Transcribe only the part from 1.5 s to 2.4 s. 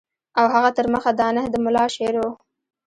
ملا شعر وو.